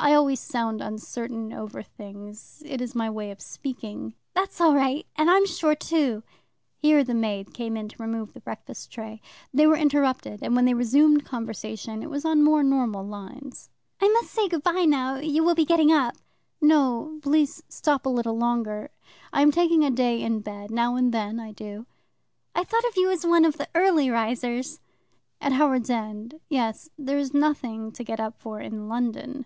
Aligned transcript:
"I 0.00 0.14
always 0.14 0.38
sound 0.40 0.80
uncertain 0.80 1.52
over 1.52 1.82
things. 1.82 2.62
It 2.64 2.80
is 2.80 2.94
my 2.94 3.10
way 3.10 3.32
of 3.32 3.42
speaking." 3.42 4.14
"That's 4.32 4.60
all 4.60 4.74
right, 4.76 5.04
and 5.16 5.28
I'm 5.28 5.44
sure 5.44 5.74
too." 5.74 6.22
Here 6.76 7.02
the 7.02 7.14
maid 7.14 7.52
came 7.52 7.76
in 7.76 7.88
to 7.88 7.96
remove 8.02 8.32
the 8.32 8.38
breakfast 8.40 8.92
tray. 8.92 9.20
They 9.52 9.66
were 9.66 9.76
interrupted, 9.76 10.38
and 10.40 10.54
when 10.54 10.66
they 10.66 10.72
resumed 10.72 11.24
conversation 11.26 12.00
it 12.02 12.08
was 12.10 12.24
on 12.24 12.44
more 12.44 12.62
normal 12.62 13.04
lines. 13.04 13.70
"I 14.00 14.08
must 14.10 14.30
say 14.30 14.46
good 14.48 14.62
bye 14.62 14.84
now 14.84 15.16
you 15.16 15.42
will 15.42 15.56
be 15.56 15.64
getting 15.66 15.90
up." 15.92 16.14
"No 16.60 17.18
please 17.20 17.62
stop 17.68 18.06
a 18.06 18.10
little 18.10 18.38
longer 18.38 18.92
I 19.32 19.42
am 19.42 19.50
taking 19.50 19.84
a 19.84 19.90
day 19.90 20.22
in 20.22 20.40
bed. 20.40 20.70
Now 20.70 20.94
and 20.94 21.12
then 21.12 21.40
I 21.40 21.50
do." 21.50 21.86
"I 22.54 22.62
thought 22.62 22.84
of 22.86 22.96
you 22.96 23.10
as 23.10 23.26
one 23.26 23.44
of 23.44 23.58
the 23.58 23.68
early 23.74 24.10
risers." 24.10 24.78
"At 25.40 25.52
Howards 25.54 25.90
End 25.90 26.38
yes; 26.48 26.88
there 26.96 27.18
is 27.18 27.34
nothing 27.34 27.90
to 27.92 28.04
get 28.04 28.20
up 28.20 28.38
for 28.40 28.60
in 28.60 28.88
London." 28.88 29.44